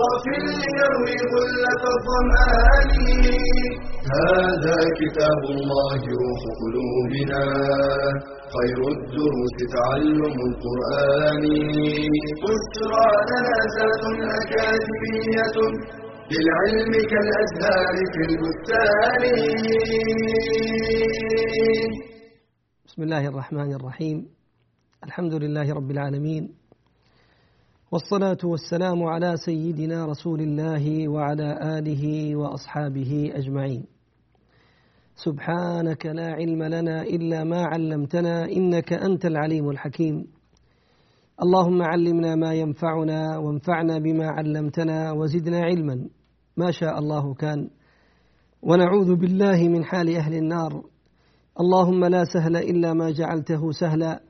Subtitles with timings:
[0.00, 2.90] صاف ليروي غلة الظمآن.
[4.16, 7.42] هذا كتاب الله روح قلوبنا.
[8.54, 11.44] خير الدروس تعلم القرآن.
[12.42, 14.02] بشرى لنا زاد
[14.40, 15.56] أكاديمية
[16.32, 19.22] للعلم كالأزهار في البستان.
[22.86, 24.18] بسم الله الرحمن الرحيم.
[25.04, 26.59] الحمد لله رب العالمين.
[27.92, 33.84] والصلاة والسلام على سيدنا رسول الله وعلى آله وأصحابه أجمعين.
[35.14, 40.26] سبحانك لا علم لنا إلا ما علمتنا إنك أنت العليم الحكيم.
[41.42, 46.08] اللهم علمنا ما ينفعنا وانفعنا بما علمتنا وزدنا علما.
[46.56, 47.70] ما شاء الله كان.
[48.62, 50.82] ونعوذ بالله من حال أهل النار.
[51.60, 54.29] اللهم لا سهل إلا ما جعلته سهلا.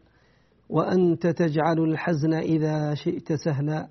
[0.70, 3.88] وأنت تجعل الحزن إذا شئت سهلا.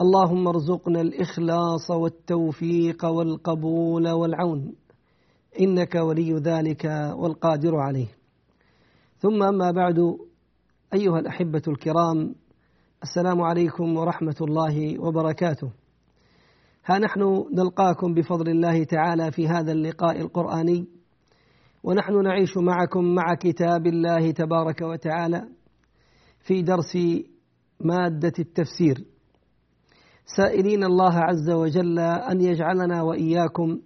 [0.00, 4.74] اللهم ارزقنا الإخلاص والتوفيق والقبول والعون.
[5.60, 6.84] إنك ولي ذلك
[7.16, 8.06] والقادر عليه.
[9.18, 9.98] ثم أما بعد
[10.94, 12.34] أيها الأحبة الكرام
[13.02, 15.70] السلام عليكم ورحمة الله وبركاته.
[16.86, 20.86] ها نحن نلقاكم بفضل الله تعالى في هذا اللقاء القرآني
[21.84, 25.48] ونحن نعيش معكم مع كتاب الله تبارك وتعالى.
[26.48, 26.96] في درس
[27.80, 29.04] مادة التفسير.
[30.36, 33.80] سائلين الله عز وجل أن يجعلنا وإياكم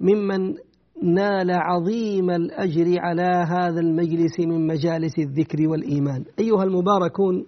[0.00, 0.54] ممن
[1.02, 6.24] نال عظيم الأجر على هذا المجلس من مجالس الذكر والإيمان.
[6.38, 7.46] أيها المباركون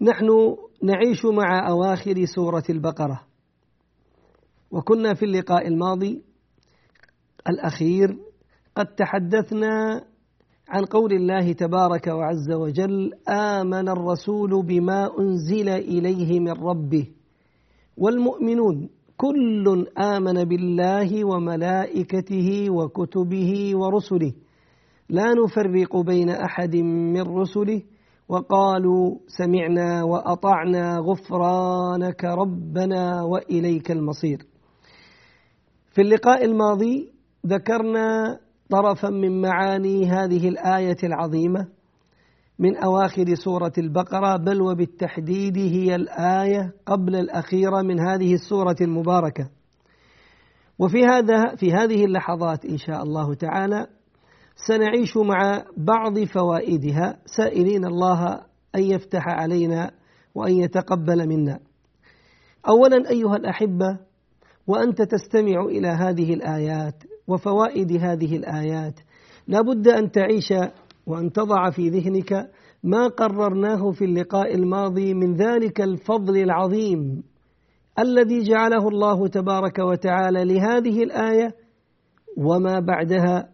[0.00, 3.22] نحن نعيش مع أواخر سورة البقرة.
[4.70, 6.22] وكنا في اللقاء الماضي
[7.48, 8.18] الأخير
[8.76, 10.04] قد تحدثنا
[10.68, 17.06] عن قول الله تبارك وعز وجل آمن الرسول بما أنزل إليه من ربه.
[17.96, 24.32] والمؤمنون كل آمن بالله وملائكته وكتبه ورسله.
[25.08, 27.82] لا نفرق بين أحد من رسله.
[28.28, 34.38] وقالوا سمعنا وأطعنا غفرانك ربنا وإليك المصير.
[35.94, 37.12] في اللقاء الماضي
[37.46, 38.38] ذكرنا
[38.70, 41.66] طرفا من معاني هذه الآية العظيمة
[42.58, 49.50] من أواخر سورة البقرة بل وبالتحديد هي الآية قبل الأخيرة من هذه السورة المباركة.
[50.78, 53.86] وفي هذا في هذه اللحظات إن شاء الله تعالى
[54.68, 58.34] سنعيش مع بعض فوائدها سائلين الله
[58.74, 59.90] أن يفتح علينا
[60.34, 61.58] وأن يتقبل منا.
[62.68, 63.98] أولا أيها الأحبة
[64.66, 69.00] وأنت تستمع إلى هذه الآيات وفوائد هذه الآيات.
[69.48, 70.52] لا بد أن تعيش
[71.06, 72.50] وأن تضع في ذهنك
[72.84, 77.22] ما قررناه في اللقاء الماضي من ذلك الفضل العظيم
[77.98, 81.54] الذي جعله الله تبارك وتعالى لهذه الآية
[82.36, 83.48] وما بعدها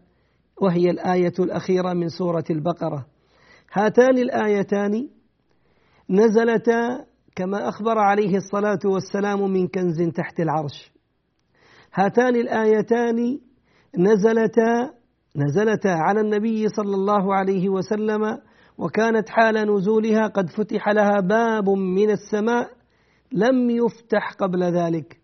[0.61, 3.05] وهي الآية الأخيرة من سورة البقرة.
[3.73, 5.09] هاتان الآيتان
[6.09, 10.91] نزلتا كما أخبر عليه الصلاة والسلام من كنز تحت العرش.
[11.93, 13.39] هاتان الآيتان
[13.97, 14.89] نزلتا
[15.35, 18.37] نزلتا على النبي صلى الله عليه وسلم
[18.77, 22.69] وكانت حال نزولها قد فتح لها باب من السماء
[23.31, 25.17] لم يفتح قبل ذلك.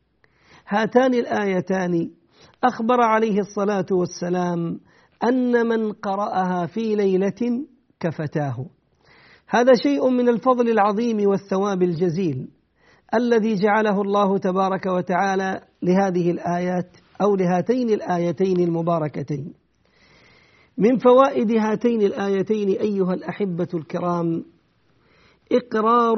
[0.68, 2.12] هاتان الآيتان.
[2.64, 4.80] أخبر عليه الصلاة والسلام
[5.24, 7.66] أن من قرأها في ليلة
[8.00, 8.66] كفتاه.
[9.50, 12.48] هذا شيء من الفضل العظيم والثواب الجزيل
[13.14, 16.90] الذي جعله الله تبارك وتعالى لهذه الآيات
[17.22, 19.54] أو لهاتين الآيتين المباركتين.
[20.78, 24.46] من فوائد هاتين الآيتين أيها الأحبة الكرام
[25.52, 26.18] إقرار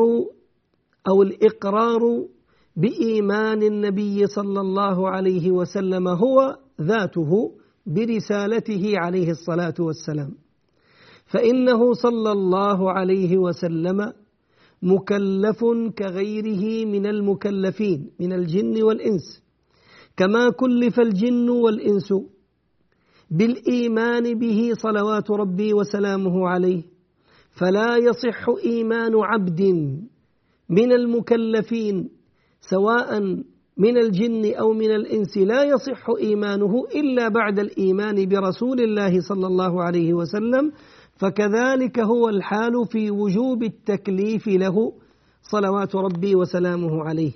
[1.07, 2.01] أو الإقرار
[2.75, 7.51] بإيمان النبي صلى الله عليه وسلم هو ذاته
[7.86, 10.31] برسالته عليه الصلاة والسلام.
[11.25, 14.13] فإنه صلى الله عليه وسلم
[14.81, 15.59] مكلف
[15.97, 19.42] كغيره من المكلفين من الجن والإنس.
[20.17, 22.13] كما كلف الجن والإنس
[23.31, 26.83] بالإيمان به صلوات ربي وسلامه عليه.
[27.59, 29.61] فلا يصح إيمان عبد
[30.69, 32.09] من المكلفين
[32.61, 33.21] سواء
[33.77, 39.83] من الجن أو من الإنس لا يصح إيمانه إلا بعد الإيمان برسول الله صلى الله
[39.83, 40.71] عليه وسلم.
[41.19, 44.93] فكذلك هو الحال في وجوب التكليف له
[45.51, 47.31] صلوات ربي وسلامه عليه.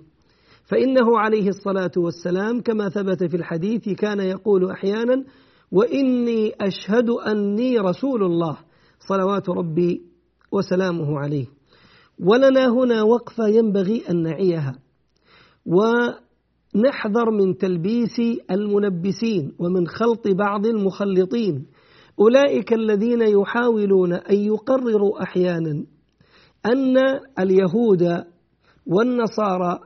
[0.65, 5.23] فإنه عليه الصلاة والسلام كما ثبت في الحديث كان يقول أحيانا
[5.71, 8.57] وإني أشهد أني رسول الله
[9.09, 10.01] صلوات ربي
[10.51, 11.45] وسلامه عليه.
[12.19, 14.75] ولنا هنا وقفة ينبغي أن نعيها.
[15.65, 18.19] ونحذر من تلبيس
[18.51, 21.65] الملبسين ومن خلط بعض المخلطين.
[22.19, 25.85] أولئك الذين يحاولون أن يقرروا أحيانا
[26.65, 26.97] أن
[27.39, 28.23] اليهود
[28.87, 29.79] والنصارى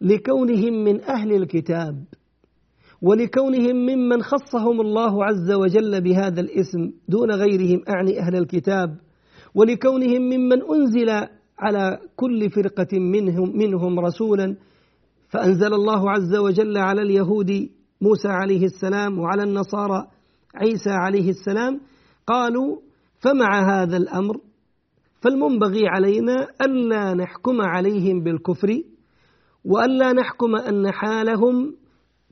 [0.00, 2.04] لكونهم من أهل الكتاب
[3.02, 8.96] ولكونهم ممن خصهم الله عز وجل بهذا الاسم دون غيرهم أعني أهل الكتاب
[9.54, 11.10] ولكونهم ممن أنزل
[11.58, 14.56] على كل فرقة منهم منهم رسولا
[15.28, 17.68] فأنزل الله عز وجل على اليهود
[18.00, 20.06] موسى عليه السلام وعلى النصارى
[20.54, 21.80] عيسى عليه السلام
[22.26, 22.76] قالوا
[23.18, 24.36] فمع هذا الأمر
[25.20, 28.82] فالمنبغي علينا ألا نحكم عليهم بالكفر
[29.64, 31.74] وألا نحكم أن حالهم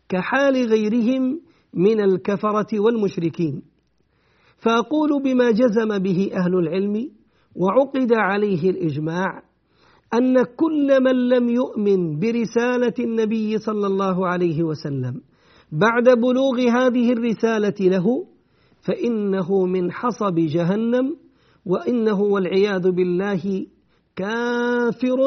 [0.09, 1.41] كحال غيرهم
[1.75, 3.63] من الكفرة والمشركين.
[4.59, 7.11] فأقول بما جزم به أهل العلم
[7.57, 9.43] وعقد عليه الإجماع
[10.15, 15.21] أن كل من لم يؤمن برسالة النبي صلى الله عليه وسلم
[15.73, 18.27] بعد بلوغ هذه الرسالة له
[18.83, 21.17] فإنه من حصب جهنم
[21.67, 23.67] وإنه والعياذ بالله
[24.17, 25.19] كافر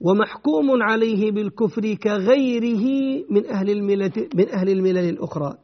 [0.00, 2.84] ومحكوم عليه بالكفر كغيره
[3.30, 5.54] من أهل الملة من أهل الملل الأخرى.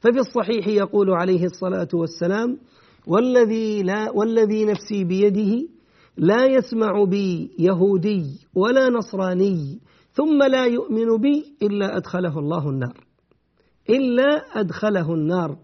[0.00, 2.58] ففي الصحيح يقول عليه الصلاة والسلام
[3.06, 5.68] والذي لا والذي نفسي بيده
[6.16, 8.24] لا يسمع بي يهودي
[8.54, 9.78] ولا نصراني
[10.12, 13.04] ثم لا يؤمن بي إلا أدخله الله النار.
[13.90, 15.56] إلا أدخله النار.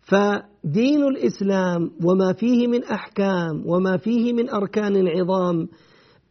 [0.00, 5.68] فدين الإسلام وما فيه من أحكام وما فيه من أركان عظام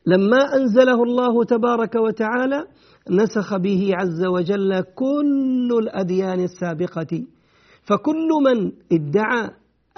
[0.08, 2.68] لما أنزله الله تبارك وتعالى
[3.10, 7.24] نسخ به عز وجل كل الأديان السابقة.
[7.84, 9.50] فكل من ادعى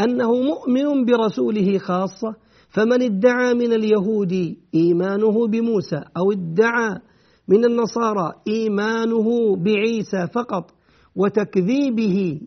[0.01, 2.35] أنه مؤمن برسوله خاصة
[2.69, 6.89] فمن ادعى من اليهود إيمانه بموسى أو ادعى
[7.47, 10.71] من النصارى إيمانه بعيسى فقط
[11.15, 12.41] وتكذيبه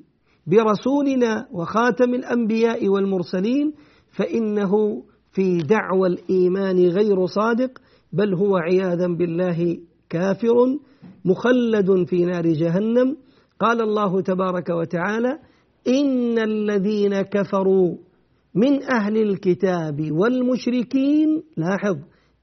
[0.46, 3.72] برسولنا وخاتم الأنبياء والمرسلين
[4.12, 7.78] فإنه في دعوى الإيمان غير صادق
[8.12, 9.78] بل هو عياذا بالله
[10.10, 10.78] كافر
[11.24, 13.16] مخلد في نار جهنم.
[13.60, 15.38] قال الله تبارك وتعالى
[15.88, 17.96] إن الذين كفروا
[18.54, 21.96] من أهل الكتاب والمشركين لاحظ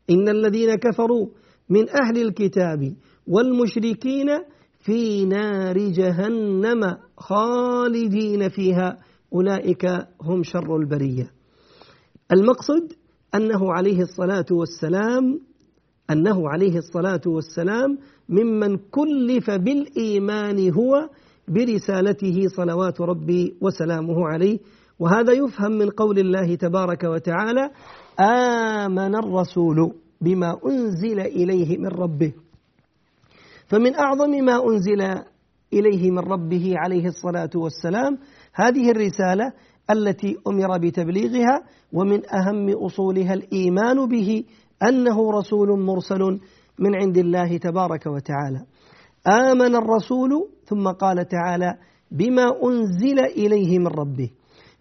[0.09, 1.27] إن الذين كفروا
[1.69, 2.94] من أهل الكتاب
[3.27, 4.27] والمشركين
[4.80, 8.97] في نار جهنم خالدين فيها
[9.33, 9.86] أولئك
[10.21, 11.38] هم شر البرية.
[12.31, 12.93] المقصد
[13.35, 15.39] أنه عليه الصلاة والسلام
[16.11, 17.97] أنه عليه الصلاة والسلام
[18.29, 21.09] ممن كلف بالإيمان هو
[21.47, 24.59] برسالته صلوات ربي وسلامه عليه.
[24.99, 27.69] وهذا يفهم من قول الله تبارك وتعالى
[28.19, 32.33] آمن الرسول بما أنزل إليه من ربه.
[33.67, 35.01] فمن أعظم ما أنزل
[35.73, 38.17] إليه من ربه عليه الصلاة والسلام
[38.53, 39.53] هذه الرسالة
[39.91, 41.62] التي أمر بتبليغها
[41.93, 44.43] ومن أهم أصولها الإيمان به
[44.84, 46.39] أنه رسول مرسل
[46.79, 48.65] من عند الله تبارك وتعالى.
[49.27, 50.29] آمن الرسول
[50.65, 51.74] ثم قال تعالى
[52.12, 54.29] بما أنزل إليه من ربه.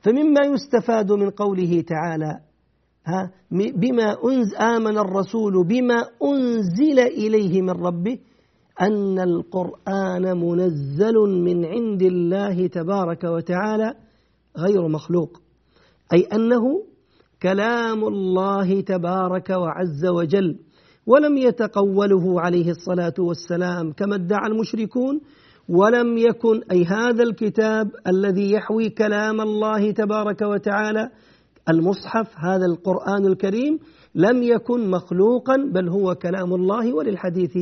[0.03, 2.41] فمما يستفاد من قوله تعالى
[3.07, 8.19] ها بما أنز آمن الرسول بما أنزل إليه من ربه
[8.81, 13.95] أن القرآن منزل من عند الله تبارك وتعالى
[14.59, 15.41] غير مخلوق.
[16.13, 16.83] أي أنه
[17.43, 20.59] كلام الله تبارك وعز وجل
[21.07, 25.21] ولم يتقوله عليه الصلاة والسلام كما ادعى المشركون
[25.69, 31.11] ولم يكن أي هذا الكتاب الذي يحوي كلام الله تبارك وتعالى
[31.69, 33.79] المصحف هذا القرآن الكريم
[34.15, 37.57] لم يكن مخلوقا بل هو كلام الله وللحديث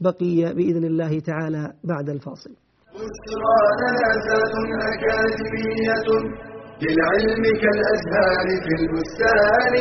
[0.00, 2.50] بقي بإذن الله تعالى بعد الفاصل.
[6.82, 9.74] للعلم كالأزهار في البستان.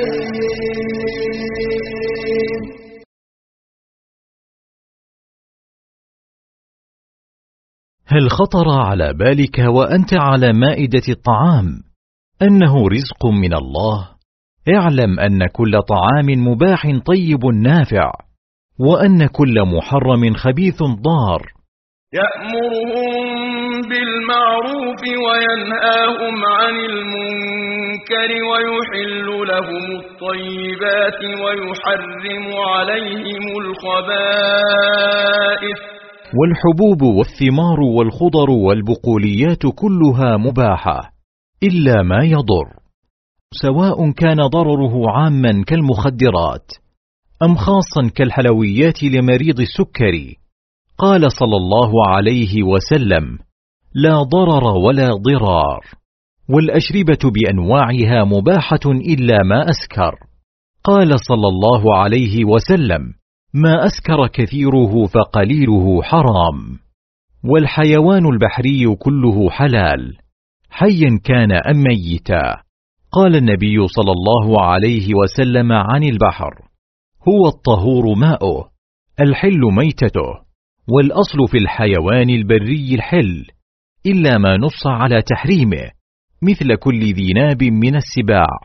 [8.06, 11.84] هل خطر على بالك وأنت على مائدة الطعام؟
[12.42, 14.10] أنه رزق من الله.
[14.76, 18.12] اعلم أن كل طعام مباح طيب نافع
[18.80, 21.57] وأن كل محرم خبيث ضار.
[22.14, 34.98] يأمرهم بالمعروف وينهاهم عن المنكر ويحل لهم الطيبات ويحرم عليهم الخبائث.
[36.38, 41.00] والحبوب والثمار والخضر والبقوليات كلها مباحة
[41.64, 42.68] إلا ما يضر.
[43.52, 46.68] سواء كان ضرره عاما كالمخدرات
[47.44, 50.47] أم خاصا كالحلويات لمريض السكري.
[50.98, 53.38] قال صلى الله عليه وسلم
[53.96, 55.80] لا ضرر ولا ضرار
[56.50, 60.16] والأشربة بأنواعها مباحة إلا ما أسكر.
[60.84, 63.14] قال صلى الله عليه وسلم
[63.54, 66.80] ما أسكر كثيره فقليله حرام.
[67.44, 70.18] والحيوان البحري كله حلال
[70.70, 72.62] حيا كان أم ميتا.
[73.12, 76.54] قال النبي صلى الله عليه وسلم عن البحر
[77.30, 78.70] هو الطهور ماؤه
[79.20, 80.47] الحل ميتته.
[80.90, 83.46] والأصل في الحيوان البري الحل
[84.06, 85.92] إلا ما نص على تحريمه
[86.42, 88.60] مثل كل ذي ناب من السباع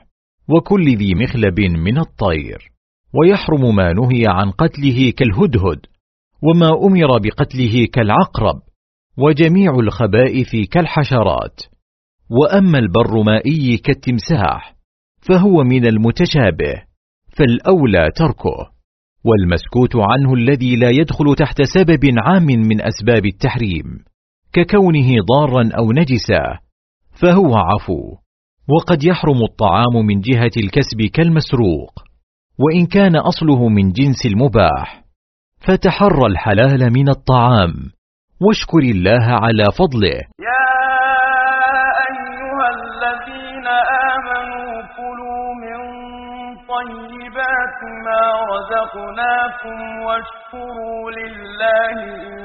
[0.48, 2.72] وكل ذي مخلب من الطير
[3.14, 5.86] ويحرم ما نهي عن قتله كالهدهد
[6.42, 8.62] وما أمر بقتله كالعقرب
[9.18, 11.60] وجميع الخبائث كالحشرات.
[12.30, 14.74] وأما البر مائي كالتمساح
[15.28, 16.82] فهو من المتشابه
[17.36, 18.71] فالأولى تركه.
[19.24, 23.84] والمسكوت عنه الذي لا يدخل تحت سبب عام من أسباب التحريم
[24.52, 26.58] ككونه ضارا أو نجسا
[27.20, 28.16] فهو عفو.
[28.68, 31.92] وقد يحرم الطعام من جهة الكسب كالمسروق
[32.58, 35.04] وإن كان أصله من جنس المباح
[35.60, 37.72] فتحر الحلال من الطعام.
[38.40, 40.18] واشكر الله على فضله.
[40.48, 40.61] يا
[48.72, 51.96] رزقناكم واشكروا لله
[52.28, 52.44] إن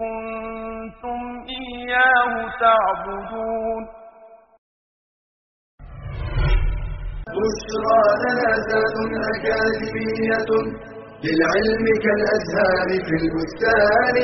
[0.00, 1.20] كنتم
[1.58, 3.82] إياه تعبدون.
[7.36, 8.96] بشرى لنا ذات
[9.32, 10.50] أكاديمية
[11.24, 14.16] للعلم كالأزهار في البستان.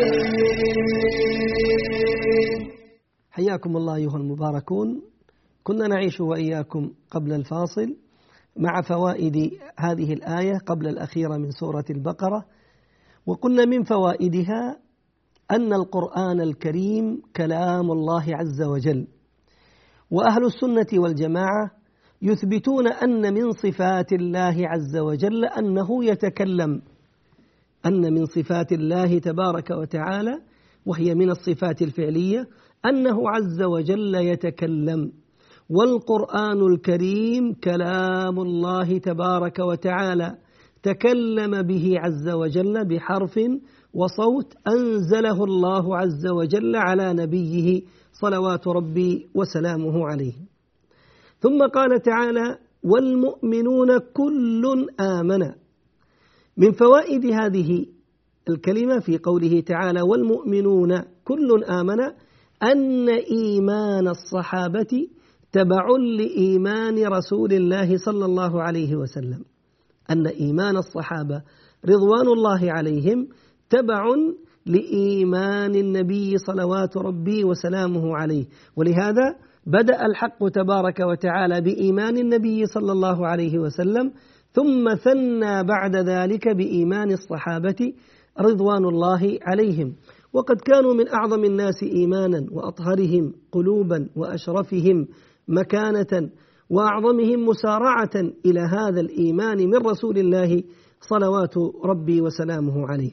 [3.36, 4.88] حياكم الله أيها المباركون.
[5.64, 7.88] كنا نعيش وإياكم قبل الفاصل.
[8.56, 9.36] مع فوائد
[9.78, 12.44] هذه الآية قبل الأخيرة من سورة البقرة.
[13.26, 14.76] وقلنا من فوائدها
[15.50, 19.06] أن القرآن الكريم كلام الله عز وجل.
[20.10, 21.70] وأهل السنة والجماعة
[22.22, 26.82] يثبتون أن من صفات الله عز وجل أنه يتكلم.
[27.86, 30.40] أن من صفات الله تبارك وتعالى
[30.86, 32.48] وهي من الصفات الفعلية
[32.84, 35.12] أنه عز وجل يتكلم.
[35.70, 40.36] والقرآن الكريم كلام الله تبارك وتعالى.
[40.82, 43.38] تكلم به عز وجل بحرف
[43.94, 50.32] وصوت أنزله الله عز وجل على نبيه صلوات ربي وسلامه عليه.
[51.40, 55.52] ثم قال تعالى والمؤمنون كل آمن.
[56.56, 57.86] من فوائد هذه
[58.48, 62.00] الكلمة في قوله تعالى والمؤمنون كل آمن
[62.62, 65.08] أن إيمان الصحابة
[65.52, 65.86] تبع
[66.18, 69.44] لإيمان رسول الله صلى الله عليه وسلم
[70.10, 71.42] أن إيمان الصحابة
[71.84, 73.28] رضوان الله عليهم
[73.70, 74.04] تبع
[74.66, 78.44] لإيمان النبي صلوات ربي وسلامه عليه.
[78.76, 84.12] ولهذا بدأ الحق تبارك وتعالى بإيمان النبي صلى الله عليه وسلم
[84.52, 87.92] ثم ثنى بعد ذلك بإيمان الصحابة
[88.40, 89.94] رضوان الله عليهم.
[90.32, 95.06] وقد كانوا من أعظم الناس إيمانا وأطهرهم قلوبا وأشرفهم
[95.50, 96.30] مكانة
[96.70, 98.16] وأعظمهم مسارعة
[98.46, 100.62] إلى هذا الإيمان من رسول الله
[101.00, 101.54] صلوات
[101.84, 103.12] ربي وسلامه عليه.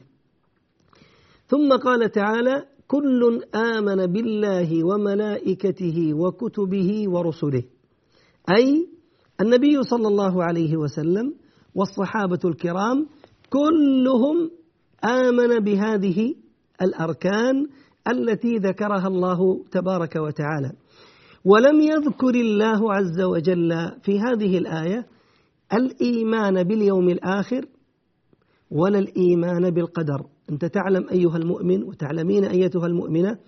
[1.46, 7.62] ثم قال تعالى كل آمن بالله وملائكته وكتبه ورسله.
[8.50, 8.88] أي
[9.40, 11.34] النبي صلى الله عليه وسلم
[11.74, 13.06] والصحابة الكرام
[13.50, 14.50] كلهم
[15.04, 16.34] آمن بهذه
[16.82, 17.66] الأركان
[18.08, 20.72] التي ذكرها الله تبارك وتعالى.
[21.50, 23.70] ولم يذكر الله عز وجل
[24.02, 25.06] في هذه الآية
[25.72, 27.66] الإيمان باليوم الآخر
[28.70, 30.26] ولا الإيمان بالقدر.
[30.50, 33.38] أنت تعلم أيها المؤمن وتعلمين أيتها المؤمنة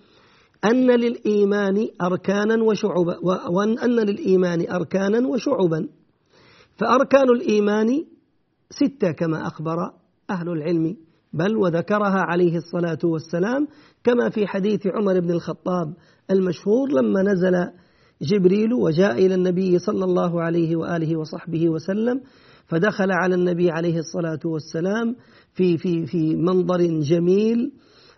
[0.65, 3.17] أن للإيمان أركانا وشعبا
[3.51, 5.87] وأن للإيمان أركانا وشعبا
[6.77, 7.87] فأركان الإيمان
[8.69, 9.77] ستة كما أخبر
[10.29, 10.97] أهل العلم
[11.33, 13.67] بل وذكرها عليه الصلاة والسلام
[14.03, 15.93] كما في حديث عمر بن الخطاب
[16.31, 17.80] المشهور لما نزل
[18.21, 22.21] جبريل وجاء إلى النبي صلى الله عليه وآله وصحبه وسلم
[22.67, 25.15] فدخل على النبي عليه الصلاة والسلام
[25.53, 27.71] في في في منظر جميل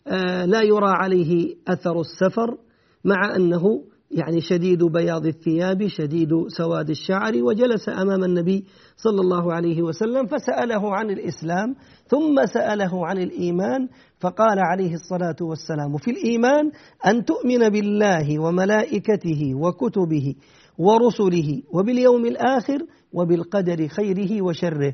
[0.07, 2.57] آه، لا يرى عليه أثر السفر
[3.05, 3.83] مع أنه
[4.13, 8.65] يعني شديد بياض الثياب شديد سواد الشعر وجلس أمام النبي
[8.95, 11.75] صلى الله عليه وسلم فسأله عن الإسلام
[12.07, 13.87] ثم سأله عن الإيمان
[14.19, 16.71] فقال عليه الصلاة والسلام في الإيمان
[17.05, 20.35] أن تؤمن بالله وملائكته وكتبه
[20.77, 22.79] ورسله وباليوم الآخر
[23.13, 24.93] وبالقدر خيره وشره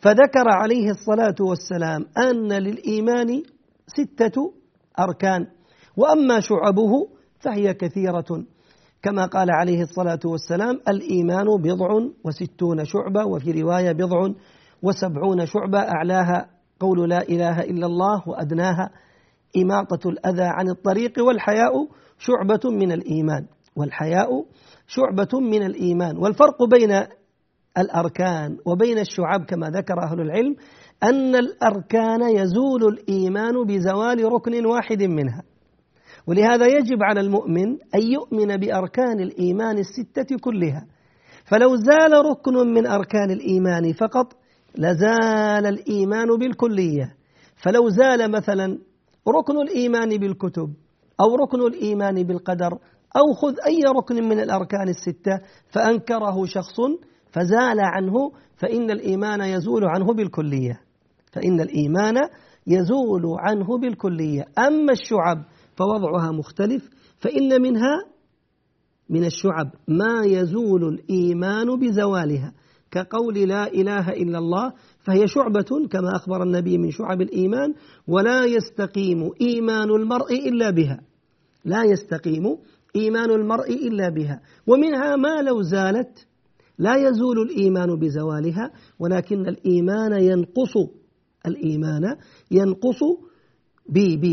[0.00, 3.42] فذكر عليه الصلاة والسلام أن للإيمان
[3.86, 4.52] ستة
[4.98, 5.46] أركان
[5.96, 7.08] وأما شعبه
[7.40, 8.44] فهي كثيرة.
[9.06, 11.88] كما قال عليه الصلاة والسلام الإيمان بضع
[12.24, 14.28] وستون شعبة وفي رواية بضع
[14.82, 16.46] وسبعون شعبة أعلاها
[16.80, 18.90] قول لا إله إلا الله وأدناها
[19.56, 21.72] إماطة الأذى عن الطريق والحياء
[22.18, 23.46] شعبة من الإيمان
[23.76, 24.28] والحياء
[24.86, 26.16] شعبة من الإيمان.
[26.16, 27.06] والفرق بين
[27.78, 30.56] الأركان وبين الشعب كما ذكر أهل العلم
[31.02, 35.42] أن الأركان يزول الإيمان بزوال ركن واحد منها.
[36.26, 40.86] ولهذا يجب على المؤمن أن يؤمن بأركان الإيمان الستة كلها.
[41.44, 44.32] فلو زال ركن من أركان الإيمان فقط
[44.78, 47.14] لزال الإيمان بالكلية.
[47.56, 48.78] فلو زال مثلا
[49.28, 50.68] ركن الإيمان بالكتب
[51.20, 52.72] أو ركن الإيمان بالقدر
[53.16, 56.76] أو خذ أي ركن من الأركان الستة فأنكره شخص
[57.30, 58.14] فزال عنه
[58.56, 60.80] فإن الإيمان يزول عنه بالكلية.
[61.32, 62.14] فإن الإيمان
[62.66, 64.44] يزول عنه بالكلية.
[64.58, 65.44] أما الشعب
[65.76, 68.16] فوضعها مختلف فإن منها
[69.10, 72.52] من الشعب ما يزول الإيمان بزوالها
[72.90, 77.74] كقول لا إله إلا الله فهي شعبة كما أخبر النبي من شعب الإيمان
[78.08, 81.00] ولا يستقيم إيمان المرء إلا بها.
[81.64, 82.56] لا يستقيم
[82.96, 84.40] إيمان المرء إلا بها.
[84.66, 86.26] ومنها ما لو زالت
[86.78, 90.76] لا يزول الإيمان بزوالها ولكن الإيمان ينقص
[91.46, 92.16] الإيمان
[92.50, 93.00] ينقص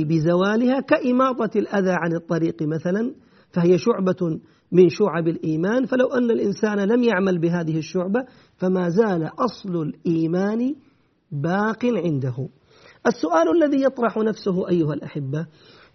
[0.05, 3.15] بزوالها كإماطة الأذى عن الطريق مثلا
[3.51, 4.39] فهي شعبة
[4.71, 5.85] من شعب الإيمان.
[5.85, 8.25] فلو أن الإنسان لم يعمل بهذه الشعبة
[8.57, 10.75] فما زال أصل الإيمان
[11.31, 12.49] باق عنده.
[13.07, 15.47] السؤال الذي يطرح نفسه أيها الأحبة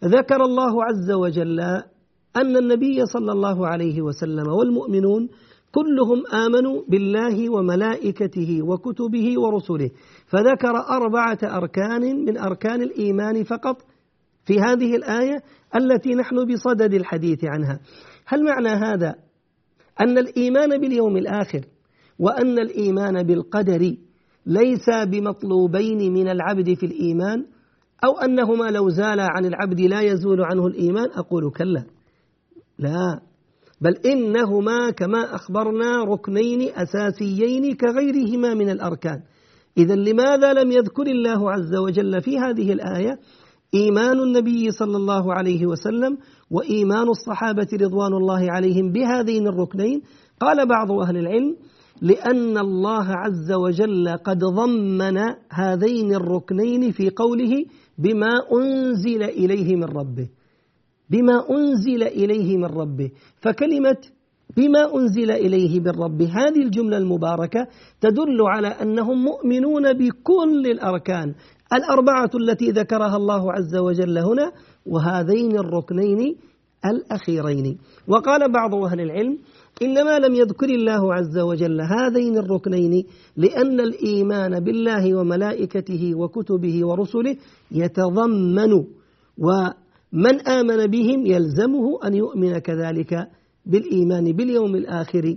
[0.04, 1.60] ذكر الله عز وجل
[2.36, 5.28] أن النبي صلى الله عليه وسلم والمؤمنون
[5.74, 9.90] كلهم آمنوا بالله وملائكته وكتبه ورسله.
[10.26, 13.76] فذكر أربعة أركان من أركان الإيمان فقط
[14.44, 15.42] في هذه الآية
[15.76, 17.80] التي نحن بصدد الحديث عنها.
[18.26, 19.14] هل معنى هذا
[20.00, 21.60] أن الإيمان باليوم الآخر
[22.18, 23.96] وأن الإيمان بالقدر
[24.46, 27.46] ليس بمطلوبين من العبد في الإيمان؟
[28.04, 31.84] أو أنهما لو زالا عن العبد لا يزول عنه الإيمان؟ أقول كلا.
[32.78, 33.20] لا.
[33.80, 39.20] بل إنهما كما أخبرنا ركنين أساسيين كغيرهما من الأركان.
[39.78, 43.18] إذا لماذا لم يذكر الله عز وجل في هذه الآية
[43.74, 46.18] إيمان النبي صلى الله عليه وسلم
[46.50, 50.02] وإيمان الصحابة رضوان الله عليهم بهذين الركنين؟
[50.40, 51.56] قال بعض أهل العلم
[52.02, 55.18] لأن الله عز وجل قد ضمن
[55.52, 57.64] هذين الركنين في قوله
[57.98, 60.28] بما أنزل إليه من ربه.
[61.10, 63.10] بما أنزل إليه من ربه.
[63.40, 63.96] فكلمة
[64.56, 67.66] بما أنزل إليه من ربه هذه الجملة المباركة
[68.00, 71.34] تدل على أنهم مؤمنون بكل الأركان.
[71.72, 74.52] الأربعة التي ذكرها الله عز وجل هنا
[74.86, 76.36] وهذين الركنين
[76.86, 77.78] الأخيرين.
[78.08, 79.38] وقال بعض أهل العلم
[79.82, 83.04] إنما لم يذكر الله عز وجل هذين الركنين
[83.36, 87.36] لأن الإيمان بالله وملائكته وكتبه ورسله
[87.72, 88.72] يتضمن.
[89.38, 89.48] و
[90.12, 93.28] من آمن بهم يلزمه أن يؤمن كذلك
[93.66, 95.36] بالإيمان باليوم الآخر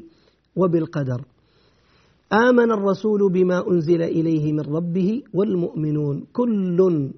[0.56, 1.26] وبالقدر.
[2.34, 6.28] آمن الرسول بما أنزل إليه من ربه والمؤمنون.
[6.34, 7.12] كل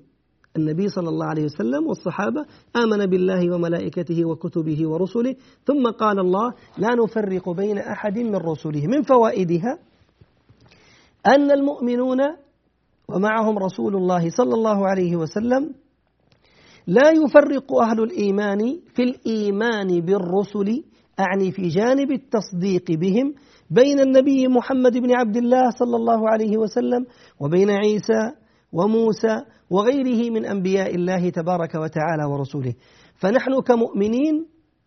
[0.58, 5.36] النبي صلى الله عليه وسلم والصحابة آمن بالله وملائكته وكتبه ورسله
[5.66, 8.88] ثم قال الله لا نفرق بين أحد من رسله.
[8.88, 9.80] من فوائدها
[11.28, 12.20] أن المؤمنون
[13.10, 15.74] ومعهم رسول الله صلى الله عليه وسلم
[16.88, 18.60] لا يفرق أهل الإيمان
[18.96, 20.84] في الإيمان بالرسل
[21.20, 23.34] أعني في جانب التصديق بهم
[23.70, 27.06] بين النبي محمد بن عبد الله صلى الله عليه وسلم
[27.40, 28.32] وبين عيسى
[28.74, 32.74] وموسى وغيره من أنبياء الله تبارك وتعالى ورسوله
[33.16, 34.46] فنحن كمؤمنين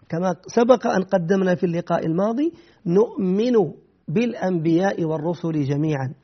[0.08, 2.52] كما سبق أن قدمنا في اللقاء الماضي
[2.86, 3.72] نؤمن
[4.08, 6.14] بالأنبياء والرسل جميعا.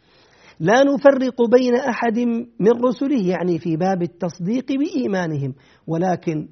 [0.63, 2.19] لا نفرق بين أحد
[2.61, 5.55] من رسله يعني في باب التصديق بإيمانهم
[5.87, 6.49] ولكن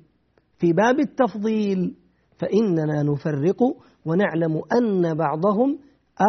[0.58, 1.94] في باب التفضيل
[2.38, 3.62] فإننا نفرق
[4.06, 5.78] ونعلم أن بعضهم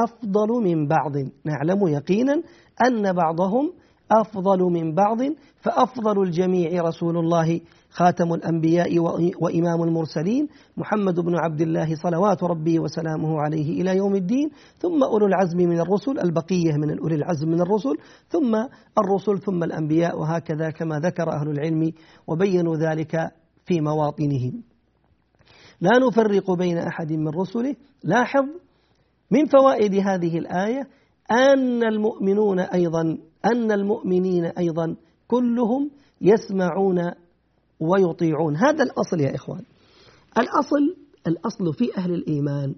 [0.03, 1.11] أفضل من بعض.
[1.45, 2.43] نعلم يقينا
[2.87, 3.73] أن بعضهم
[4.11, 5.17] أفضل من بعض
[5.61, 8.99] فأفضل الجميع رسول الله خاتم الأنبياء
[9.41, 14.49] وإمام المرسلين محمد بن عبد الله صلوات ربي وسلامه عليه إلى يوم الدين
[14.79, 17.95] ثم أولو العزم من الرسل البقية من أولي العزم من الرسل
[18.29, 18.55] ثم
[18.97, 21.91] الرسل ثم الأنبياء وهكذا كما ذكر أهل العلم
[22.27, 23.31] وبينوا ذلك
[23.65, 24.63] في مواطنهم.
[25.81, 27.75] لا نفرق بين أحد من رسله.
[28.03, 28.45] لاحظ
[29.31, 30.87] من فوائد هذه الآية
[31.31, 34.95] أن المؤمنون أيضا أن المؤمنين أيضا
[35.27, 37.11] كلهم يسمعون
[37.81, 38.55] ويطيعون.
[38.55, 39.63] هذا الأصل يا إخوان.
[40.37, 40.95] الأصل
[41.27, 42.75] الأصل في أهل الإيمان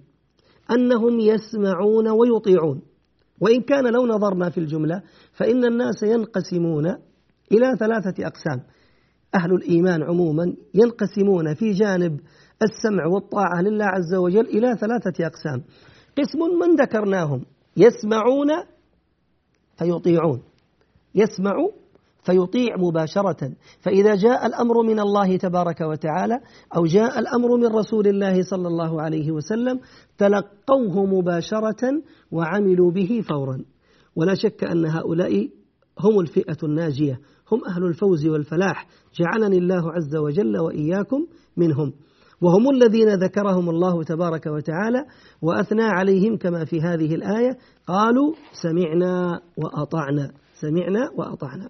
[0.70, 2.82] أنهم يسمعون ويطيعون.
[3.40, 6.86] وإن كان لو نظرنا في الجملة فإن الناس ينقسمون
[7.52, 8.62] إلى ثلاثة أقسام.
[9.34, 12.20] أهل الإيمان عموما ينقسمون في جانب
[12.62, 15.64] السمع والطاعة لله عز وجل إلى ثلاثة أقسام.
[16.18, 17.44] قسم من ذكرناهم؟
[17.76, 18.48] يسمعون
[19.78, 20.42] فيطيعون
[21.14, 21.54] يسمع
[22.24, 23.52] فيطيع مباشرة.
[23.80, 26.40] فإذا جاء الأمر من الله تبارك وتعالى
[26.76, 29.80] أو جاء الأمر من رسول الله صلى الله عليه وسلم
[30.18, 33.64] تلقوه مباشرة وعملوا به فورا.
[34.16, 35.48] ولا شك أن هؤلاء
[36.00, 37.20] هم الفئة الناجية
[37.52, 38.86] هم أهل الفوز والفلاح.
[39.20, 41.92] جعلني الله عز وجل وإياكم منهم.
[42.40, 45.04] وهم الذين ذكرهم الله تبارك وتعالى
[45.42, 48.32] وأثنى عليهم كما في هذه الآية قالوا
[48.62, 51.68] سمعنا وأطعنا سمعنا وأطعنا.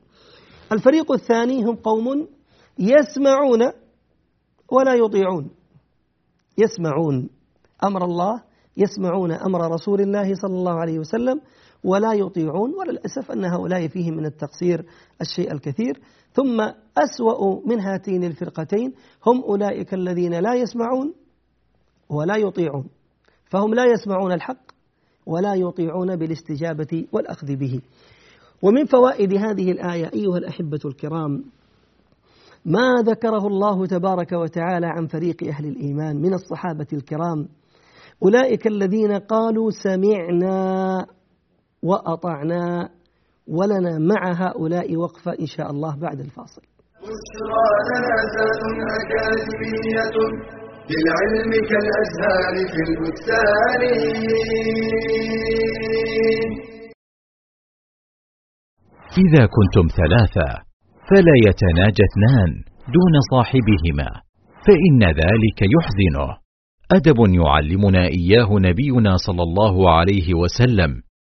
[0.73, 2.29] الفريق الثاني هم قوم
[2.79, 3.63] يسمعون
[4.73, 5.51] ولا يطيعون.
[6.59, 7.29] يسمعون
[7.85, 8.43] أمر الله
[8.77, 11.41] يسمعون أمر رسول الله صلى الله عليه وسلم
[11.85, 14.85] ولا يطيعون وللأسف أن هؤلاء فيهم من التقصير
[15.21, 16.01] الشيء الكثير.
[16.33, 16.61] ثم
[16.99, 18.95] أسوأ من هاتين الفرقتين
[19.27, 21.15] هم أولئك الذين لا يسمعون
[22.09, 22.89] ولا يطيعون.
[23.51, 24.65] فهم لا يسمعون الحق
[25.27, 27.81] ولا يطيعون بالاستجابة والأخذ به.
[28.65, 31.45] ومن فوائد هذه الآية أيها الأحبة الكرام
[32.65, 37.49] ما ذكره الله تبارك وتعالى عن فريق أهل الإيمان من الصحابة الكرام.
[38.23, 41.07] أولئك الذين قالوا سمعنا
[41.83, 42.89] وأطعنا
[43.49, 46.63] ولنا مع هؤلاء وقفة إن شاء الله بعد الفاصل.
[50.91, 53.83] للعلم كالأزهار في البستان
[59.19, 60.49] إذا كنتم ثلاثة
[61.11, 62.51] فلا يتناجى اثنان
[62.89, 64.09] دون صاحبهما
[64.67, 66.37] فإن ذلك يحزنه.
[66.93, 70.91] أدب يعلمنا إياه نبينا صلى الله عليه وسلم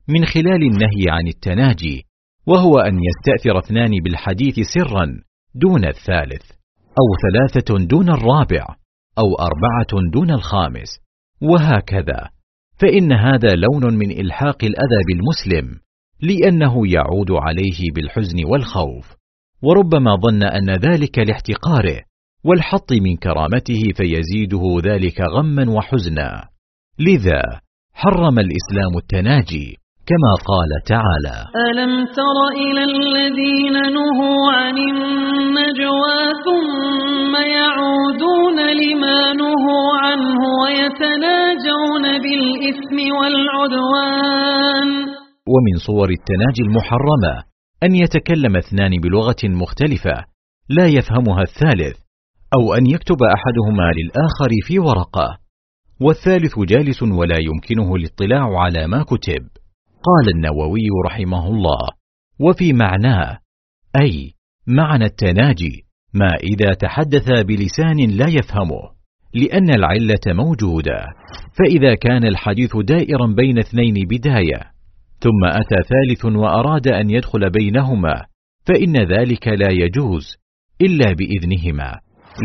[0.09, 2.03] من خلال النهي عن التناجي
[2.47, 5.07] وهو أن يستأثر اثنان بالحديث سرا
[5.55, 6.45] دون الثالث
[7.01, 8.65] أو ثلاثة دون الرابع
[9.19, 10.89] أو أربعة دون الخامس
[11.43, 12.29] وهكذا.
[12.81, 15.86] فإن هذا لون من إلحاق الأذى بالمسلم
[16.22, 19.14] لأنه يعود عليه بالحزن والخوف
[19.62, 22.00] وربما ظن أن ذلك لاحتقاره
[22.44, 26.48] والحط من كرامته فيزيده ذلك غما وحزنا.
[26.98, 27.42] لذا
[27.94, 29.76] حرم الإسلام التناجي
[30.11, 31.37] كما قال تعالى
[31.70, 45.15] ألم تر إلى الذين نهوا عن النجوى ثم يعودون لما نهوا عنه ويتناجون بالإثم والعدوان؟
[45.49, 47.45] ومن صور التناجي المحرمة
[47.83, 50.25] أن يتكلم اثنان بلغة مختلفة
[50.69, 51.97] لا يفهمها الثالث
[52.55, 55.39] أو أن يكتب أحدهما للآخر في ورقة.
[56.01, 59.49] والثالث جالس ولا يمكنه الاطلاع على ما كتب.
[60.03, 61.89] قال النووي رحمه الله
[62.41, 63.39] وفي معناه
[64.03, 64.33] أي
[64.67, 68.97] معنى التناجي ما إذا تحدث بلسان لا يفهمه
[69.35, 71.07] لأن العلة موجودة.
[71.59, 74.76] فإذا كان الحديث دائرا بين اثنين بداية
[75.20, 78.24] ثم أتى ثالث وأراد أن يدخل بينهما
[78.66, 80.37] فإن ذلك لا يجوز
[80.81, 82.00] إلا بإذنهما.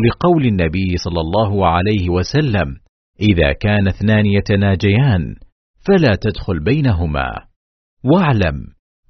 [0.08, 2.76] لقول النبي صلى الله عليه وسلم
[3.20, 5.34] إذا كان اثنان يتناجيان
[5.86, 7.28] فلا تدخل بينهما.
[8.04, 8.54] واعلم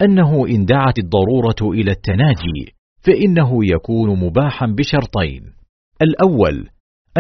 [0.03, 5.43] أنه إن دعت الضرورة إلى التناجي فإنه يكون مباحا بشرطين.
[6.03, 6.69] الأول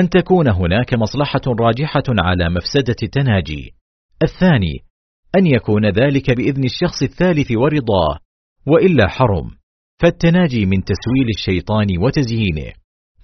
[0.01, 3.75] أن تكون هناك مصلحة راجحة على مفسدة التناجي.
[4.23, 4.85] الثاني
[5.37, 8.19] أن يكون ذلك بإذن الشخص الثالث ورضاه
[8.67, 9.51] وإلا حرم.
[10.03, 12.73] فالتناجي من تسويل الشيطان وتزيينه.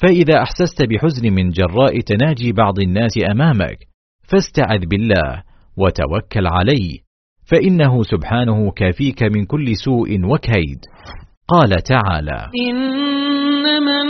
[0.03, 3.79] فإذا أحسست بحزن من جراء تناجي بعض الناس أمامك
[4.29, 5.42] فاستعذ بالله
[5.77, 6.99] وتوكل عليه
[7.47, 10.81] فإنه سبحانه كافيك من كل سوء وكيد.
[11.49, 14.03] قال تعالى إنما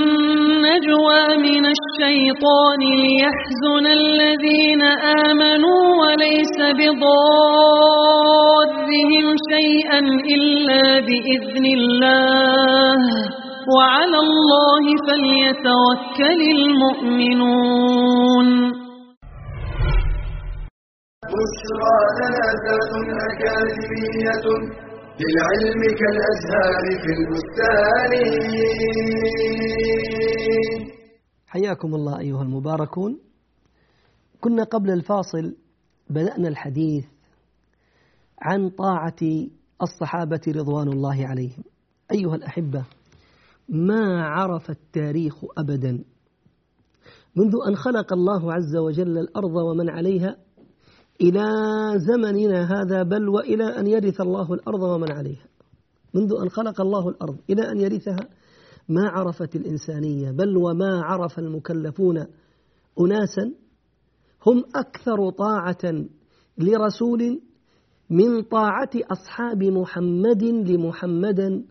[0.79, 4.83] النجوى من الشيطان ليحزن الذين
[5.27, 7.07] آمنوا وليس بضارهم
[9.53, 10.01] شيئا
[10.35, 13.01] إلا بإذن الله.
[13.77, 18.49] وعلى الله فليتوكل المؤمنون.
[21.35, 21.99] بشرى
[23.31, 24.47] أكاديمية
[25.21, 28.13] للعلم كالأزهار في البستان.
[31.49, 33.19] حياكم الله أيها المباركون.
[34.41, 35.57] كنا قبل الفاصل
[36.11, 37.05] بدأنا الحديث
[38.39, 39.49] عن طاعة
[39.83, 41.65] الصحابة رضوان الله عليهم.
[42.13, 42.85] أيها الأحبة
[43.69, 46.05] ما عرف التاريخ أبدا؟
[47.37, 50.37] منذ أن خلق الله عز وجل الأرض ومن عليها
[51.21, 51.45] إلى
[51.97, 55.47] زمننا هذا بل وإلى أن يرث الله الأرض ومن عليها.
[56.15, 58.29] منذ أن خلق الله الأرض إلى أن يرثها
[58.89, 62.27] ما عرفت الإنسانية بل وما عرف المكلفون
[63.01, 63.53] أناسا
[64.47, 66.05] هم أكثر طاعة
[66.59, 67.41] لرسول
[68.11, 71.65] من طاعة أصحاب محمد لمحمد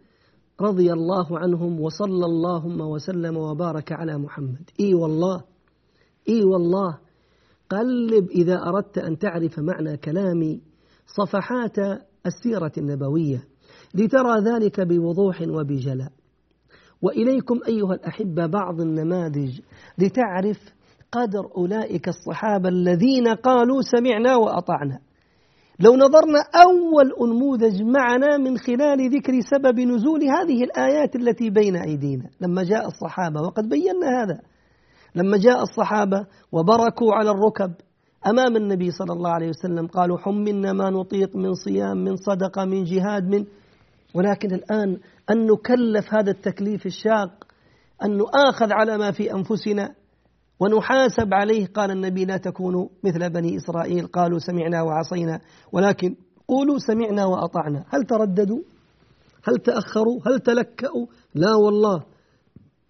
[0.62, 4.70] رضي الله عنهم وصلى اللهم وسلم وبارك على محمد.
[4.80, 5.44] إي والله
[6.30, 6.98] إي والله.
[7.70, 10.62] قلب إذا أردت أن تعرف معنى كلامي
[11.06, 11.78] صفحات
[12.26, 13.44] السيرة النبوية
[13.96, 16.12] لترى ذلك بوضوح وبجلاء.
[17.02, 19.60] وإليكم أيها الأحبة بعض النماذج
[19.98, 20.58] لتعرف
[21.12, 25.00] قدر أولئك الصحابة الذين قالوا سمعنا وأطعنا.
[25.80, 32.30] لو نظرنا أول أنموذج معنا من خلال ذكر سبب نزول هذه الآيات التي بين أيدينا.
[32.42, 34.40] لما جاء الصحابة وقد بينا هذا.
[35.16, 37.74] لما جاء الصحابة وبركوا على الركب
[38.28, 42.84] أمام النبي صلى الله عليه وسلم قالوا حملنا ما نطيق من صيام من صدقة من
[42.84, 43.46] جهاد من
[44.18, 44.98] ولكن الآن
[45.32, 47.48] أن نكلف هذا التكليف الشاق
[48.04, 49.96] أن نؤاخذ على ما في أنفسنا
[50.60, 51.68] ونحاسب عليه.
[51.68, 55.40] قال النبي لا تكونوا مثل بني إسرائيل قالوا سمعنا وعصينا
[55.72, 56.16] ولكن
[56.48, 57.86] قولوا سمعنا وأطعنا.
[57.90, 58.62] هل ترددوا؟
[59.44, 62.04] هل تأخروا؟ هل تلكأوا؟ لا والله.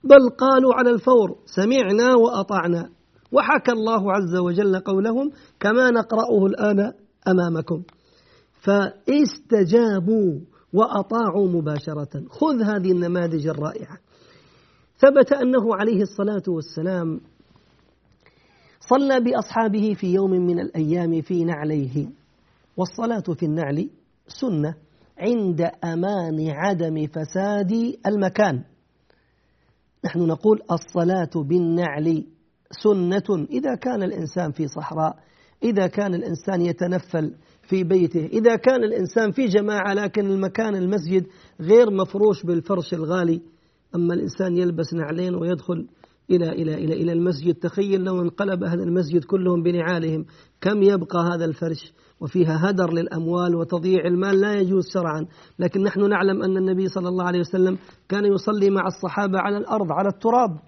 [0.03, 2.89] بل قالوا على الفور سمعنا وأطعنا.
[3.31, 6.93] وحكى الله عز وجل قولهم كما نقرأه الآن
[7.27, 7.83] أمامكم.
[8.61, 10.56] فاستجابوا.
[10.77, 12.23] وأطاعوا مباشرة.
[12.29, 13.97] خذ هذه النماذج الرائعة.
[14.97, 17.21] ثبت أنه عليه الصلاة والسلام
[18.79, 22.09] صلى بأصحابه في يوم من الأيام في نعليه.
[22.77, 23.89] والصلاة في النعل
[24.27, 24.75] سنة
[25.19, 27.71] عند أمان عدم فساد
[28.07, 28.63] المكان.
[30.05, 32.25] نحن نقول الصلاة بالنعل
[32.71, 35.19] سنة إذا كان الإنسان في صحراء
[35.63, 37.33] إذا كان الإنسان يتنفل
[37.69, 41.25] في بيته إذا كان الإنسان في جماعة لكن المكان المسجد
[41.61, 43.41] غير مفروش بالفرش الغالي
[43.95, 45.87] أما الإنسان يلبس نعلين ويدخل
[46.31, 50.25] إلى إلى إلى إلى المسجد تخيل لو انقلب أهل المسجد كلهم بنعالهم
[50.61, 55.25] كم يبقى هذا الفرش؟ وفيها هدر للأموال وتضييع المال لا يجوز شرعا.
[55.59, 57.77] لكن نحن نعلم أن النبي صلى الله عليه وسلم
[58.09, 60.59] كان يصلي مع الصحابة على الأرض على التراب.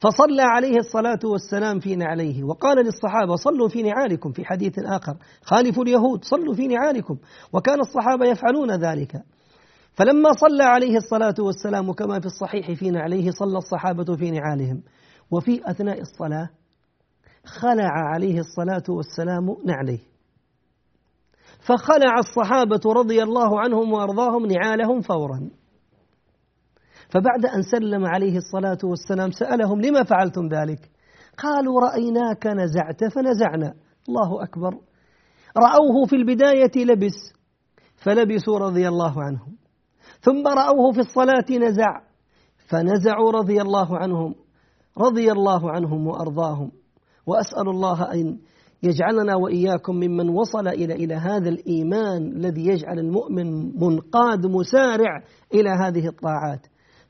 [0.00, 2.44] فصلى عليه الصلاة والسلام في نعليه.
[2.44, 4.32] وقال للصحابة صلوا في نعالكم.
[4.32, 7.16] في حديث آخر خالفوا اليهود صلوا في نعالكم.
[7.52, 9.22] وكان الصحابة يفعلون ذلك.
[9.94, 14.82] فلما صلى عليه الصلاة والسلام كما في الصحيح في نعليه صلى الصحابة في نعالهم.
[15.30, 16.48] وفي أثناء الصلاة
[17.44, 20.00] خلع عليه الصلاة والسلام نعليه.
[21.60, 25.50] فخلع الصحابة رضي الله عنهم وأرضاهم نعالهم فورا.
[27.10, 30.90] فبعد أن سلم عليه الصلاة والسلام سألهم لما فعلتم ذلك؟
[31.38, 33.74] قالوا رأيناك نزعت فنزعنا.
[34.08, 34.74] الله أكبر.
[35.56, 37.32] رأوه في البداية لبس
[37.96, 39.56] فلبسوا رضي الله عنهم.
[40.20, 42.00] ثم رأوه في الصلاة نزع
[42.68, 44.34] فنزعوا رضي الله عنهم
[44.98, 46.70] رضي الله عنهم وأرضاهم.
[47.26, 48.38] وأسأل الله أن
[48.82, 55.22] يجعلنا وإياكم ممن وصل إلى إلى هذا الإيمان الذي يجعل المؤمن منقاد مسارع
[55.54, 56.66] إلى هذه الطاعات.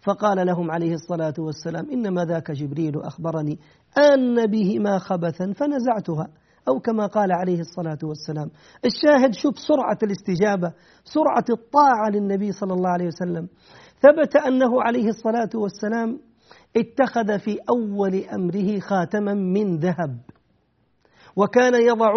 [0.09, 3.59] فقال لهم عليه الصلاة والسلام إنما ذاك جبريل أخبرني
[3.99, 6.29] أن بهما خبثا فنزعتها.
[6.69, 8.51] أو كما قال عليه الصلاة والسلام
[8.85, 10.73] الشاهد شوف سرعة الاستجابة
[11.05, 13.49] سرعة الطاعة للنبي صلى الله عليه وسلم.
[14.01, 16.21] ثبت أنه عليه الصلاة والسلام
[16.77, 20.19] اتخذ في أول أمره خاتما من ذهب.
[21.37, 22.13] وكان يضع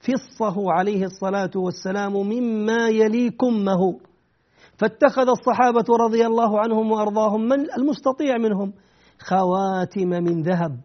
[0.00, 4.07] فصه عليه الصلاة والسلام مما يلي كمه
[4.78, 8.72] فاتخذ الصحابة رضي الله عنهم وأرضاهم من المستطيع منهم؟
[9.18, 10.80] خواتم من ذهب.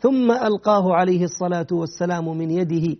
[0.00, 2.96] ثم ألقاه عليه الصلاة والسلام من يده.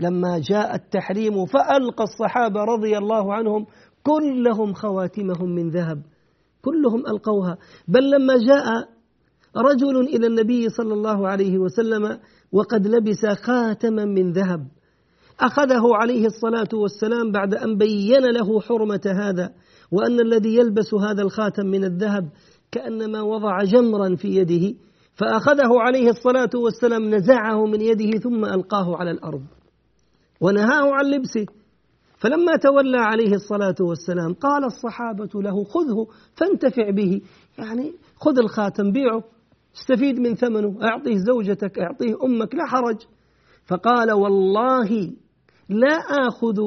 [0.00, 3.66] لما جاء التحريم فألقى الصحابة رضي الله عنهم
[4.02, 6.02] كلهم خواتمهم من ذهب.
[6.62, 7.56] كلهم ألقوها.
[7.88, 8.88] بل لما جاء
[9.56, 12.18] رجل إلى النبي صلى الله عليه وسلم
[12.52, 14.66] وقد لبس خاتما من ذهب
[15.40, 19.52] أخذه عليه الصلاة والسلام بعد أن بين له حرمة هذا.
[19.92, 22.28] وأن الذي يلبس هذا الخاتم من الذهب
[22.72, 24.74] كأنما وضع جمرا في يده
[25.14, 29.42] فأخذه عليه الصلاة والسلام نزعه من يده ثم ألقاه على الأرض
[30.40, 31.46] ونهاه عن لبسه.
[32.18, 37.20] فلما تولى عليه الصلاة والسلام قال الصحابة له خذه فانتفع به.
[37.58, 39.24] يعني خذ الخاتم بيعه
[39.76, 42.96] استفيد من ثمنه أعطيه زوجتك أعطيه أمك لا حرج.
[43.66, 45.12] فقال والله
[45.68, 45.96] لا
[46.28, 46.58] آخذ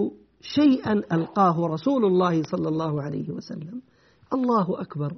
[0.54, 3.82] شيئا ألقاه رسول الله صلى الله عليه وسلم.
[4.34, 5.14] الله أكبر.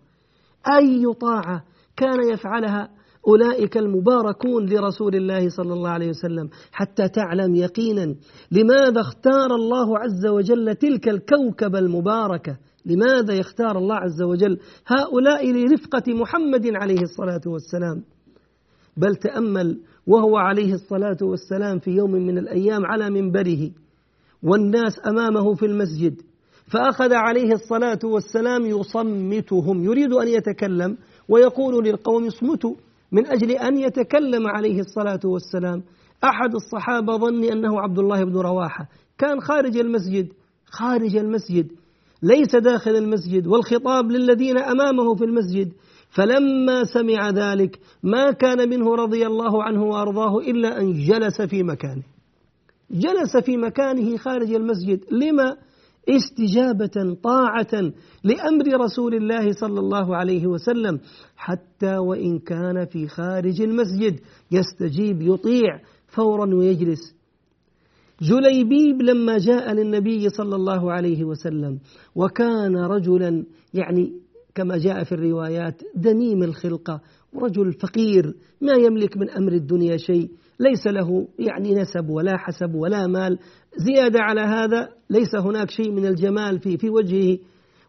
[0.77, 1.63] أي طاعة
[1.95, 2.89] كان يفعلها
[3.27, 8.15] أولئك المباركون لرسول الله صلى الله عليه وسلم حتى تعلم يقينا
[8.51, 12.57] لماذا اختار الله عز وجل تلك الكوكب المباركة.
[12.85, 18.03] لماذا يختار الله عز وجل هؤلاء لرفقة محمد عليه الصلاة والسلام؟
[18.97, 23.71] بل تأمل وهو عليه الصلاة والسلام في يوم من الأيام على منبره.
[24.43, 26.21] والناس أمامه في المسجد
[26.71, 30.97] فأخذ عليه الصلاة والسلام يصمتهم يريد أن يتكلم
[31.29, 32.75] ويقول للقوم اصمتوا
[33.11, 35.83] من أجل أن يتكلم عليه الصلاة والسلام.
[36.23, 40.27] أحد الصحابة ظن أنه عبد الله بن رواحة كان خارج المسجد
[40.65, 41.67] خارج المسجد
[42.23, 45.73] ليس داخل المسجد والخطاب للذين أمامه في المسجد.
[46.09, 52.03] فلما سمع ذلك ما كان منه رضي الله عنه وأرضاه إلا أن جلس في مكانه.
[52.91, 54.99] جلس في مكانه خارج المسجد.
[55.11, 55.55] لما؟
[56.09, 57.91] استجابة طاعة
[58.23, 60.99] لأمر رسول الله صلى الله عليه وسلم.
[61.35, 64.19] حتى وإن كان في خارج المسجد
[64.51, 67.17] يستجيب يطيع فورا ويجلس.
[68.21, 71.79] جليبيب لما جاء للنبي صلى الله عليه وسلم
[72.15, 74.13] وكان رجلا يعني
[74.55, 77.01] كما جاء في الروايات دميم الخلقة
[77.33, 80.29] ورجل فقير ما يملك من أمر الدنيا شيء.
[80.59, 83.39] ليس له يعني نسب ولا حسب ولا مال.
[83.77, 87.37] زيادة على هذا ليس هناك شيء من الجمال في في وجهه.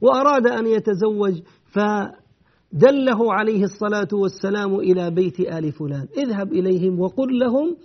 [0.01, 1.41] وأراد أن يتزوج
[1.73, 6.07] فدله عليه الصلاة والسلام إلى بيت آل فلان.
[6.19, 7.77] اذهب إليهم وقل لهم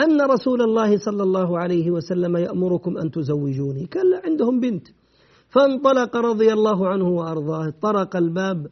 [0.00, 3.86] أن رسول الله صلى الله عليه وسلم يأمركم أن تزوجوني.
[3.86, 4.88] كان عندهم بنت.
[5.48, 7.72] فانطلق رضي الله عنه وأرضاه.
[7.82, 8.66] طرق الباب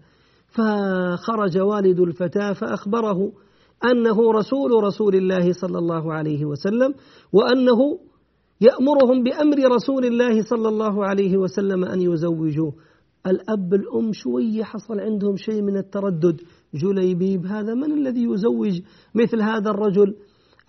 [0.49, 3.33] فخرج والد الفتاة فأخبره.
[3.85, 6.95] أنه رسول رسول الله صلى الله عليه وسلم
[7.33, 7.99] وأنه
[8.61, 12.73] يأمرهم بأمر رسول الله صلى الله عليه وسلم أن يزوجوه.
[13.27, 16.41] الأب الأم شوية حصل عندهم شيء من التردد.
[16.75, 18.81] جليبيب هذا من الذي يزوج
[19.15, 20.15] مثل هذا الرجل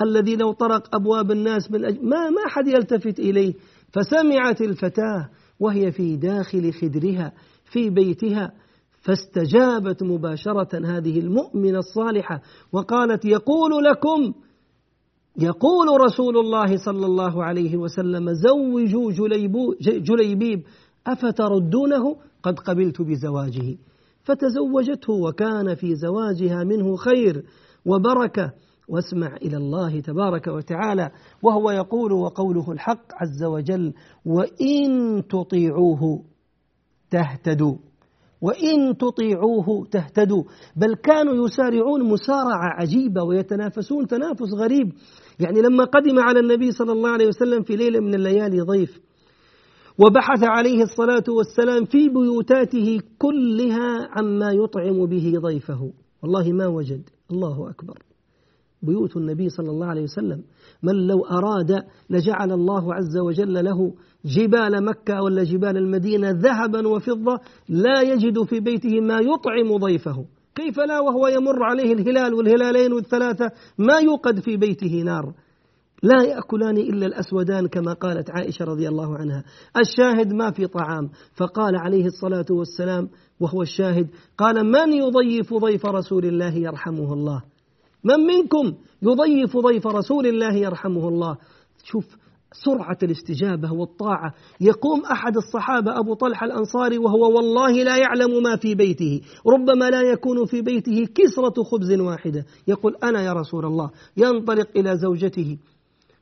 [0.01, 3.53] الذي لو طرق أبواب الناس من أجل ما ما حد يلتفت إليه.
[3.93, 7.33] فسمعت الفتاة وهي في داخل خدرها
[7.65, 8.51] في بيتها.
[9.01, 14.33] فاستجابت مباشرة هذه المؤمنة الصالحة وقالت يقول لكم
[15.39, 19.11] يقول رسول الله صلى الله عليه وسلم زوجوا
[19.81, 20.63] جليبيب
[21.07, 23.77] أفتردونه؟ قد قبلت بزواجه.
[24.23, 27.45] فتزوجته وكان في زواجها منه خير
[27.85, 28.51] وبركة.
[28.87, 31.11] واسمع إلى الله تبارك وتعالى
[31.43, 33.93] وهو يقول وقوله الحق عز وجل
[34.25, 36.23] وإن تطيعوه
[37.11, 37.75] تهتدوا.
[38.41, 40.43] وإن تطيعوه تهتدوا.
[40.75, 44.91] بل كانوا يسارعون مسارعة عجيبة ويتنافسون تنافس غريب.
[45.39, 48.99] يعني لما قدم على النبي صلى الله عليه وسلم في ليلة من الليالي ضيف
[49.97, 55.91] وبحث عليه الصلاة والسلام في بيوتاته كلها عما يطعم به ضيفه.
[56.23, 57.09] والله ما وجد.
[57.31, 58.10] الله أكبر.
[58.81, 60.43] بيوت النبي صلى الله عليه وسلم.
[60.83, 63.93] من لو أراد لجعل الله عز وجل له
[64.25, 67.39] جبال مكة ولا جبال المدينة ذهبا وفضة
[67.69, 70.25] لا يجد في بيته ما يطعم ضيفه.
[70.55, 75.33] كيف لا وهو يمر عليه الهلال والهلالين والثلاثة؟ ما يوقد في بيته نار.
[76.03, 79.43] لا يأكلان إلا الأسودان كما قالت عائشة رضي الله عنها.
[79.77, 81.09] الشاهد ما في طعام.
[81.35, 87.50] فقال عليه الصلاة والسلام وهو الشاهد قال من يضيف ضيف رسول الله يرحمه الله؟
[88.03, 91.37] من منكم يضيف ضيف رسول الله يرحمه الله؟
[91.83, 92.05] شوف
[92.53, 94.33] سرعة الاستجابة والطاعة.
[94.61, 100.01] يقوم أحد الصحابة أبو طلحة الأنصاري وهو والله لا يعلم ما في بيته ربما لا
[100.01, 102.45] يكون في بيته كسرة خبز واحدة.
[102.67, 105.57] يقول أنا يا رسول الله ينطلق إلى زوجته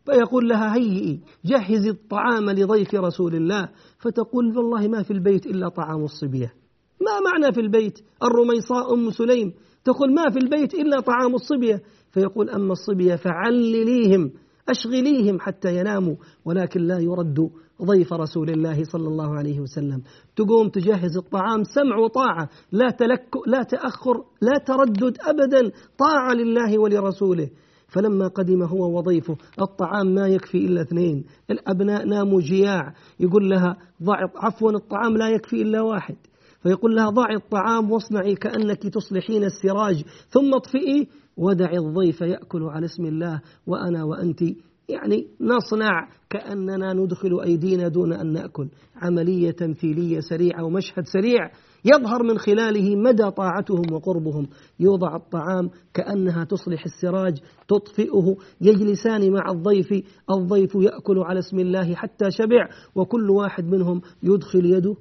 [0.06, 3.70] فيقول لها هيئي جهزي الطعام لضيف رسول الله.
[4.00, 6.54] فتقول والله ما في البيت إلا طعام الصبية.
[7.02, 9.54] ما معنى في البيت؟ الرميصاء أم سليم.
[9.90, 11.82] تقول ما في البيت إلا طعام الصبية.
[12.12, 14.32] فيقول أما الصبية فعلليهم
[14.70, 16.16] أشغليهم حتى يناموا
[16.46, 17.50] ولكن لا يرد
[17.84, 20.02] ضيف رسول الله صلى الله عليه وسلم.
[20.36, 27.50] تقوم تجهز الطعام سمع وطاعة لا تلك لا تأخر لا تردد أبدا طاعة لله ولرسوله.
[27.88, 31.26] فلما قدم هو وضيفه الطعام ما يكفي إلا اثنين.
[31.52, 36.16] الأبناء ناموا جياع يقول لها ضع عفوا الطعام لا يكفي إلا واحد.
[36.64, 41.08] فيقول لها ضعي الطعام واصنعي كأنك تصلحين السراج ثم اطفئي
[41.38, 44.42] ودعي الضيف يأكل على اسم الله وأنا وأنت.
[44.90, 48.68] يعني نصنع كأننا ندخل أيدينا دون أن نأكل.
[48.96, 51.52] عملية تمثيلية سريعة ومشهد سريع
[51.86, 54.48] يظهر من خلاله مدى طاعتهم وقربهم.
[54.80, 57.38] يوضع الطعام كأنها تصلح السراج
[57.68, 58.36] تطفئه.
[58.62, 59.88] يجلسان مع الضيف
[60.32, 64.96] الضيف يأكل على اسم الله حتى شبع وكل واحد منهم يدخل يده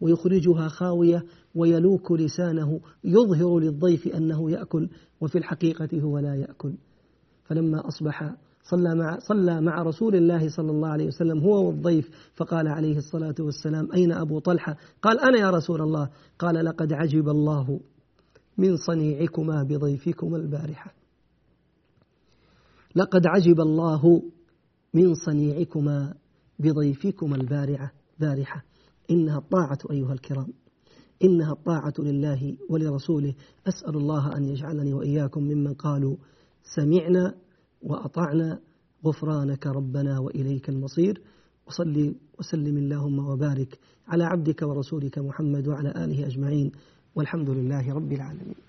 [0.00, 1.24] ويخرجها خاوية
[1.54, 4.88] ويلوك لسانه يظهر للضيف أنه يأكل
[5.20, 6.72] وفي الحقيقة هو لا يأكل.
[7.44, 12.68] فلما أصبح صلى مع صلى مع رسول الله صلى الله عليه وسلم هو والضيف فقال
[12.68, 16.08] عليه الصلاة والسلام أين أبو طلحة؟ قال أنا يا رسول الله.
[16.38, 17.80] قال لقد عجب الله
[18.58, 20.94] من صنيعكما بضيفكما البارحة.
[22.96, 24.22] لقد عجب الله
[24.94, 26.14] من صنيعكما
[26.58, 28.64] بضيفكما البارعة بارحة
[29.10, 30.52] إنها الطاعة أيها الكرام.
[31.24, 33.34] إنها الطاعة لله ولرسوله.
[33.68, 36.16] أسأل الله أن يجعلني وإياكم ممن قالوا
[36.62, 37.34] سمعنا
[37.82, 38.58] وأطعنا
[39.06, 41.22] غفرانك ربنا وإليك المصير.
[41.66, 43.78] وصلي وسلم اللهم وبارك
[44.08, 46.72] على عبدك ورسولك محمد وعلى آله أجمعين.
[47.16, 48.60] والحمد لله رب العالمين.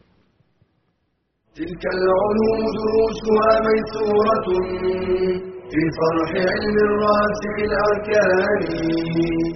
[1.55, 4.47] تلك العلوم دروسها ميسورة.
[5.71, 8.61] في فرح علم الراسخ الأركان.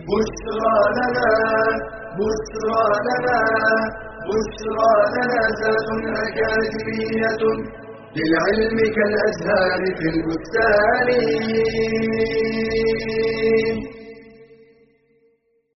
[0.09, 1.31] بشرى لنا
[2.19, 3.39] بشرى لنا
[4.27, 5.87] بشرى لنا ذات
[6.23, 7.43] أكاديمية
[8.17, 11.07] للعلم كالأزهار في البستان.